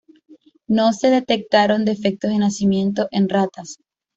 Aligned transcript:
No 0.65 0.93
se 0.93 1.11
detectaron 1.11 1.85
defectos 1.85 2.31
de 2.31 2.39
nacimiento 2.39 3.07
en 3.11 3.29
ratas. 3.29 3.77